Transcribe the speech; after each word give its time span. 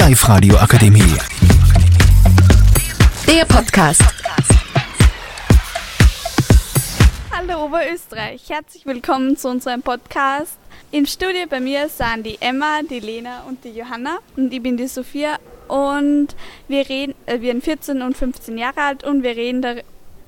Live-Radio 0.00 0.56
Akademie. 0.56 1.14
Der 3.26 3.44
Podcast. 3.44 4.02
Hallo 7.30 7.66
Oberösterreich, 7.66 8.48
herzlich 8.48 8.86
willkommen 8.86 9.36
zu 9.36 9.50
unserem 9.50 9.82
Podcast. 9.82 10.56
Im 10.90 11.04
Studio 11.04 11.42
bei 11.50 11.60
mir 11.60 11.90
sind 11.90 12.24
die 12.24 12.38
Emma, 12.40 12.80
die 12.88 13.00
Lena 13.00 13.42
und 13.46 13.62
die 13.62 13.72
Johanna 13.72 14.20
und 14.38 14.50
ich 14.54 14.62
bin 14.62 14.78
die 14.78 14.86
Sophia 14.86 15.36
und 15.68 16.28
wir 16.66 16.88
reden, 16.88 17.14
äh, 17.26 17.42
wir 17.42 17.52
sind 17.52 17.64
14 17.64 18.00
und 18.00 18.16
15 18.16 18.56
Jahre 18.56 18.80
alt 18.80 19.04
und 19.04 19.22
wir 19.22 19.36
reden, 19.36 19.60
da, 19.60 19.74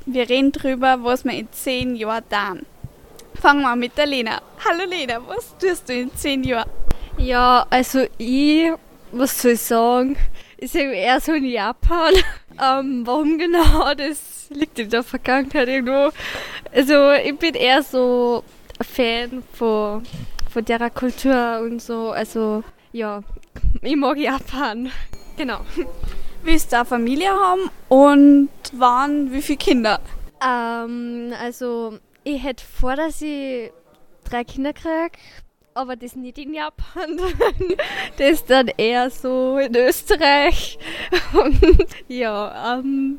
wir 0.05 0.29
reden 0.29 0.53
drüber, 0.53 0.99
was 1.03 1.25
wir 1.25 1.33
in 1.33 1.51
10 1.51 1.97
Jahren 1.97 2.25
tun. 2.29 2.67
Fangen 3.41 3.63
wir 3.63 3.75
mit 3.75 3.97
der 3.97 4.05
Lena. 4.05 4.43
Hallo 4.69 4.85
Lena, 4.87 5.19
was 5.27 5.57
tust 5.59 5.89
du 5.89 5.95
in 5.95 6.15
10 6.15 6.45
Jahren? 6.45 6.69
Ja, 7.17 7.65
also 7.71 8.05
ich, 8.19 8.71
was 9.13 9.41
soll 9.41 9.53
ich 9.53 9.61
sagen? 9.61 10.17
Ich 10.59 10.73
sehe 10.73 10.93
eher 10.93 11.21
so 11.21 11.33
in 11.33 11.45
Japan. 11.45 12.15
Ähm, 12.61 13.07
warum 13.07 13.39
genau? 13.39 13.95
Das 13.97 14.51
liegt 14.51 14.79
in 14.79 14.91
der 14.91 15.03
Vergangenheit 15.03 15.69
irgendwo. 15.69 16.11
Also 16.71 17.13
ich 17.13 17.35
bin 17.39 17.55
eher 17.55 17.83
so 17.83 18.45
ein 18.79 18.85
Fan 18.85 19.43
von, 19.55 20.03
von 20.53 20.65
der 20.67 20.91
Kultur 20.91 21.61
und 21.63 21.81
so. 21.81 22.11
Also 22.11 22.63
ja, 22.93 23.23
ich 23.81 23.97
mag 23.97 24.19
Japan. 24.19 24.91
Genau. 25.39 25.61
Willst 26.43 26.73
du 26.73 26.77
eine 26.77 26.85
Familie 26.85 27.31
haben 27.31 27.71
und 27.89 28.51
wann, 28.75 29.33
wie 29.33 29.41
viele 29.41 29.57
Kinder? 29.57 29.99
Ähm, 30.47 31.33
also 31.41 31.99
ich 32.23 32.43
hätte 32.43 32.63
vor, 32.63 32.97
dass 32.97 33.23
ich 33.23 33.73
drei 34.25 34.45
Kinder 34.45 34.75
kriege, 34.75 35.13
aber 35.75 35.97
das 35.97 36.17
nicht 36.17 36.39
in 36.39 36.55
Japan. 36.55 37.19
das 38.19 38.45
dann 38.45 38.69
eher 38.77 39.11
so 39.11 39.59
in 39.59 39.75
Österreich. 39.75 40.79
Und 41.33 41.87
ja, 42.09 42.79
ähm, 42.79 43.19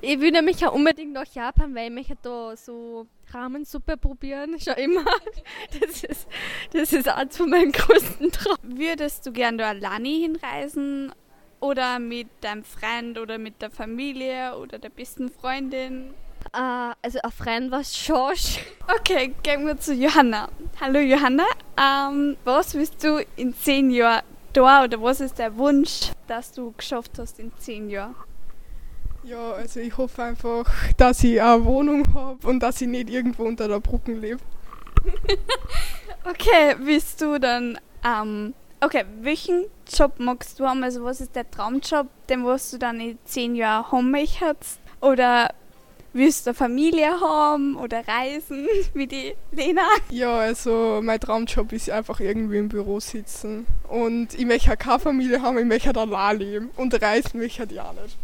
ich 0.00 0.20
will 0.20 0.30
nämlich 0.30 0.64
auch 0.66 0.74
unbedingt 0.74 1.12
nach 1.12 1.26
Japan, 1.34 1.74
weil 1.74 1.88
ich 1.88 1.94
möchte 1.94 2.16
da 2.22 2.56
so 2.56 3.06
Rahmensuppe 3.32 3.96
probieren, 3.96 4.58
schon 4.60 4.74
immer. 4.74 5.04
Das 5.80 6.02
ist, 6.02 6.28
das 6.72 6.92
ist 6.92 7.08
eins 7.08 7.36
von 7.36 7.50
meinen 7.50 7.72
größten 7.72 8.32
Träumen. 8.32 8.78
Würdest 8.78 9.26
du 9.26 9.32
gerne 9.32 9.58
da 9.58 9.68
alleine 9.68 10.08
hinreisen 10.08 11.12
oder 11.60 11.98
mit 11.98 12.28
deinem 12.40 12.64
Freund 12.64 13.18
oder 13.18 13.38
mit 13.38 13.60
der 13.60 13.70
Familie 13.70 14.56
oder 14.56 14.78
der 14.78 14.90
besten 14.90 15.30
Freundin? 15.30 16.14
Äh, 16.52 16.94
also 17.02 17.18
ein 17.22 17.32
Freund 17.32 17.70
war 17.70 17.84
schon. 17.84 18.34
Okay, 19.00 19.34
gehen 19.42 19.66
wir 19.66 19.78
zu 19.78 19.94
Johanna. 19.94 20.48
Hallo 20.80 21.00
Johanna, 21.00 21.44
ähm, 21.76 22.36
was 22.44 22.74
willst 22.74 23.02
du 23.04 23.24
in 23.36 23.54
zehn 23.54 23.90
Jahren 23.90 24.22
da 24.52 24.84
oder 24.84 25.00
was 25.02 25.20
ist 25.20 25.38
der 25.38 25.56
Wunsch, 25.56 26.12
dass 26.26 26.52
du 26.52 26.72
geschafft 26.76 27.18
hast 27.18 27.38
in 27.38 27.52
zehn 27.58 27.90
Jahren? 27.90 28.14
Ja, 29.24 29.52
also 29.52 29.80
ich 29.80 29.96
hoffe 29.96 30.22
einfach, 30.22 30.64
dass 30.96 31.22
ich 31.22 31.42
eine 31.42 31.64
Wohnung 31.64 32.04
habe 32.14 32.46
und 32.46 32.60
dass 32.60 32.80
ich 32.80 32.88
nicht 32.88 33.10
irgendwo 33.10 33.44
unter 33.44 33.68
der 33.68 33.80
Brücke 33.80 34.12
lebe. 34.12 34.40
Okay, 36.24 36.74
willst 36.80 37.22
du 37.22 37.38
dann, 37.38 37.78
ähm, 38.04 38.52
okay, 38.80 39.04
welchen 39.20 39.64
Job 39.92 40.14
magst 40.18 40.58
du 40.58 40.66
haben? 40.66 40.82
Also 40.82 41.04
was 41.04 41.20
ist 41.20 41.34
der 41.34 41.50
Traumjob, 41.50 42.06
den 42.28 42.44
was 42.44 42.70
du 42.70 42.78
dann 42.78 43.00
in 43.00 43.18
zehn 43.24 43.54
Jahren 43.54 43.90
haben 43.90 44.10
möchtest? 44.10 44.80
Oder 45.00 45.52
willst 46.12 46.46
du 46.46 46.50
eine 46.50 46.54
Familie 46.54 47.20
haben 47.20 47.76
oder 47.76 48.06
reisen, 48.06 48.66
wie 48.94 49.06
die 49.06 49.34
Lena? 49.52 49.82
Ja, 50.10 50.38
also 50.38 51.00
mein 51.02 51.20
Traumjob 51.20 51.72
ist 51.72 51.90
einfach 51.90 52.20
irgendwie 52.20 52.58
im 52.58 52.68
Büro 52.68 53.00
sitzen. 53.00 53.66
Und 53.88 54.34
ich 54.34 54.46
möchte 54.46 54.76
keine 54.76 54.98
Familie 54.98 55.42
haben, 55.42 55.58
ich 55.58 55.64
möchte 55.64 55.94
allein 55.98 56.38
leben. 56.38 56.70
Und 56.76 57.00
reisen 57.00 57.40
möchte 57.40 57.64
ich 57.64 57.70
ja 57.70 57.92
nicht. 57.92 58.16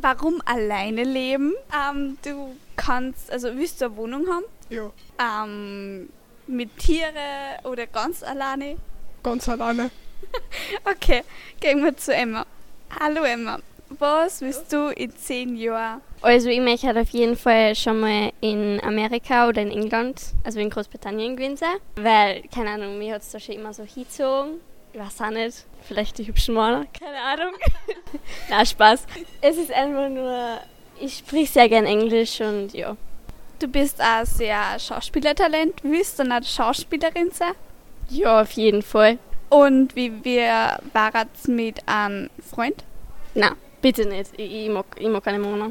Warum 0.00 0.40
alleine 0.44 1.02
leben? 1.02 1.54
Ähm, 1.74 2.18
du 2.22 2.56
kannst, 2.76 3.32
also 3.32 3.48
willst 3.56 3.80
du 3.80 3.86
eine 3.86 3.96
Wohnung 3.96 4.26
haben? 4.28 4.44
Ja, 4.70 4.90
Ähm, 5.18 6.08
mit 6.46 6.78
Tiere 6.78 7.58
oder 7.64 7.86
ganz 7.86 8.22
alleine? 8.22 8.76
Ganz 9.22 9.48
alleine. 9.48 9.90
Okay, 10.84 11.22
gehen 11.60 11.82
wir 11.82 11.96
zu 11.96 12.14
Emma. 12.14 12.44
Hallo 13.00 13.22
Emma, 13.22 13.58
was 13.90 14.40
willst 14.40 14.72
du 14.72 14.88
in 14.88 15.14
zehn 15.16 15.56
Jahren? 15.56 16.02
Also 16.20 16.48
ich 16.48 16.60
möchte 16.60 16.86
halt 16.88 16.98
auf 16.98 17.10
jeden 17.10 17.36
Fall 17.36 17.74
schon 17.74 18.00
mal 18.00 18.32
in 18.40 18.80
Amerika 18.82 19.48
oder 19.48 19.62
in 19.62 19.70
England, 19.70 20.20
also 20.44 20.58
in 20.60 20.68
Großbritannien 20.68 21.36
gewesen 21.36 21.56
sein. 21.56 21.76
Weil, 21.96 22.42
keine 22.54 22.70
Ahnung, 22.70 22.98
mir 22.98 23.14
hat 23.14 23.22
es 23.22 23.30
da 23.30 23.40
schon 23.40 23.54
immer 23.54 23.72
so 23.72 23.84
hingezogen. 23.84 24.60
Ich 24.92 25.00
weiß 25.00 25.20
auch 25.20 25.30
nicht, 25.30 25.64
vielleicht 25.86 26.18
die 26.18 26.26
hübschen 26.26 26.54
Männer, 26.54 26.86
keine 26.98 27.20
Ahnung. 27.20 27.54
Na, 28.50 28.64
Spaß. 28.64 29.06
Es 29.40 29.56
ist 29.56 29.72
einfach 29.72 30.08
nur, 30.08 30.58
ich 31.00 31.18
sprich 31.18 31.50
sehr 31.50 31.68
gern 31.68 31.86
Englisch 31.86 32.40
und 32.40 32.72
ja. 32.72 32.96
Du 33.58 33.68
bist 33.68 34.00
auch 34.00 34.24
sehr 34.24 34.78
Schauspielertalent. 34.78 35.82
Willst 35.82 36.18
du 36.18 36.22
eine 36.22 36.42
Schauspielerin 36.44 37.30
sein? 37.32 37.52
Ja, 38.08 38.42
auf 38.42 38.52
jeden 38.52 38.82
Fall. 38.82 39.18
Und 39.50 39.96
wie 39.96 40.24
wir 40.24 40.78
waren 40.92 41.28
mit 41.46 41.82
einem 41.86 42.30
Freund? 42.48 42.84
Na, 43.34 43.52
bitte 43.80 44.06
nicht. 44.06 44.32
Ich, 44.36 44.52
ich, 44.52 44.68
mag, 44.68 44.86
ich 44.98 45.08
mag 45.08 45.24
keine 45.24 45.38
Männer. 45.38 45.70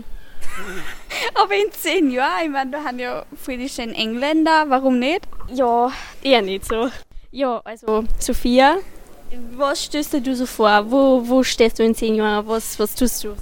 Aber 1.35 1.55
in 1.55 1.71
zehn 1.71 2.09
Jahren, 2.11 2.45
ich 2.45 2.49
meine, 2.49 2.71
wir 2.71 2.83
haben 2.83 2.99
ja 2.99 3.25
viele 3.35 3.59
die 3.59 3.69
schönen 3.69 3.93
Engländer, 3.93 4.65
warum 4.67 4.99
nicht? 4.99 5.21
Ja, 5.53 5.91
eher 6.23 6.41
nicht 6.41 6.65
so. 6.65 6.89
Ja, 7.31 7.61
also 7.63 8.03
Sophia, 8.19 8.77
was 9.55 9.83
stößt 9.83 10.13
du 10.25 10.35
so 10.35 10.45
vor? 10.45 10.89
Wo, 10.89 11.27
wo 11.27 11.43
stehst 11.43 11.79
du 11.79 11.83
in 11.83 11.95
zehn 11.95 12.15
Jahren? 12.15 12.47
Was, 12.47 12.79
was 12.79 12.95
tust 12.95 13.23
du? 13.23 13.35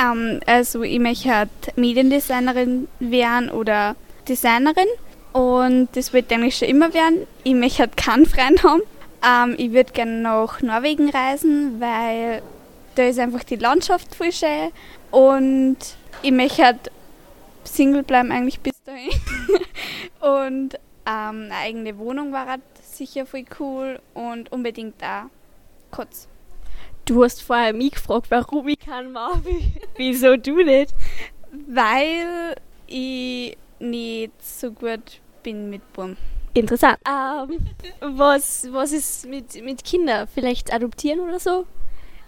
Ähm, 0.00 0.40
also 0.46 0.82
ich 0.82 0.98
möchte 0.98 1.48
Mediendesignerin 1.76 2.88
werden 2.98 3.50
oder 3.50 3.94
Designerin 4.28 4.88
und 5.32 5.88
das 5.92 6.12
wird 6.12 6.32
eigentlich 6.32 6.56
schon 6.56 6.68
immer 6.68 6.92
werden. 6.94 7.26
Ich 7.44 7.54
möchte 7.54 7.80
halt 7.80 7.96
keinen 7.96 8.26
Freund 8.26 8.62
haben. 8.62 8.82
Ähm, 9.24 9.54
ich 9.58 9.72
würde 9.72 9.92
gerne 9.92 10.20
nach 10.20 10.60
Norwegen 10.62 11.10
reisen, 11.10 11.80
weil 11.80 12.42
da 12.94 13.04
ist 13.04 13.18
einfach 13.18 13.44
die 13.44 13.56
Landschaft 13.56 14.14
voll 14.14 14.32
schön 14.32 14.70
und 15.10 15.78
ich 16.22 16.32
möchte 16.32 16.64
halt 16.64 16.90
Single 17.64 18.02
bleiben 18.02 18.32
eigentlich 18.32 18.60
bis 18.60 18.74
dahin. 18.82 19.10
und 20.20 20.74
ähm, 21.06 21.48
eine 21.50 21.54
eigene 21.54 21.98
Wohnung 21.98 22.32
war 22.32 22.46
halt 22.46 22.62
sicher 22.82 23.26
voll 23.26 23.44
cool 23.58 24.00
und 24.14 24.52
unbedingt 24.52 25.00
da 25.00 25.30
kurz. 25.90 26.28
Du 27.04 27.24
hast 27.24 27.42
vorher 27.42 27.72
mich 27.72 27.92
gefragt, 27.92 28.26
warum 28.30 28.68
ich 28.68 28.78
keinen 28.78 29.12
Marvin. 29.12 29.72
Wieso 29.96 30.36
du 30.36 30.62
nicht? 30.62 30.94
Weil 31.66 32.54
ich 32.86 33.56
nicht 33.82 34.32
so 34.42 34.70
gut 34.72 35.20
bin 35.42 35.70
mit 35.70 35.92
Buben. 35.92 36.16
Interessant. 36.54 36.98
Ähm, 37.08 37.58
was, 38.00 38.68
was 38.70 38.92
ist 38.92 39.26
mit, 39.26 39.62
mit 39.62 39.84
Kindern? 39.84 40.28
Vielleicht 40.32 40.72
adoptieren 40.72 41.20
oder 41.20 41.40
so? 41.40 41.66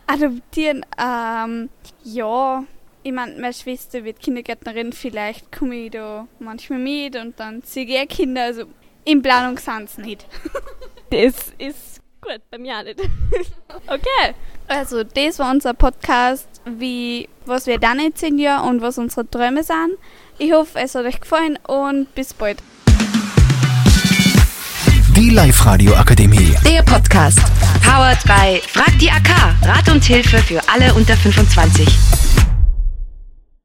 Adoptieren, 0.06 0.84
ähm, 0.98 1.68
ja. 2.02 2.64
Ich 3.02 3.12
meine, 3.12 3.34
meine 3.34 3.52
Schwester 3.52 4.02
wird 4.02 4.20
Kindergärtnerin, 4.20 4.94
vielleicht 4.94 5.52
komme 5.52 5.74
ich 5.74 5.90
da 5.90 6.26
manchmal 6.38 6.78
mit 6.78 7.16
und 7.16 7.38
dann 7.38 7.60
sehe 7.62 7.84
ich 7.84 8.08
Kinder. 8.08 8.44
Also 8.44 8.64
in 9.04 9.20
Planung 9.22 9.58
sind 9.58 9.90
sie 9.90 10.02
nicht. 10.02 10.26
Das 11.10 11.52
ist 11.58 12.00
gut, 12.20 12.40
bei 12.50 12.58
mir 12.58 12.78
auch 12.78 12.82
nicht. 12.82 12.98
Okay. 13.86 14.34
Also, 14.66 15.04
das 15.04 15.38
war 15.38 15.50
unser 15.50 15.74
Podcast, 15.74 16.48
wie, 16.64 17.28
was 17.46 17.66
wir 17.66 17.78
dann 17.78 17.98
in 17.98 18.14
10 18.14 18.38
Jahren 18.38 18.68
und 18.68 18.82
was 18.82 18.98
unsere 18.98 19.28
Träume 19.28 19.62
sind. 19.62 19.96
Ich 20.38 20.52
hoffe, 20.52 20.78
es 20.80 20.94
hat 20.94 21.04
euch 21.04 21.20
gefallen 21.20 21.58
und 21.66 22.14
bis 22.14 22.34
bald. 22.34 22.58
Die 25.16 25.30
Live-Radio 25.30 25.94
Akademie. 25.94 26.54
Der 26.66 26.82
Podcast. 26.82 27.40
Powered 27.82 28.22
by 28.24 28.60
Frag 28.66 28.98
die 28.98 29.10
AK. 29.10 29.30
Rat 29.62 29.88
und 29.90 30.02
Hilfe 30.04 30.38
für 30.38 30.60
alle 30.68 30.92
unter 30.94 31.16
25. 31.16 32.43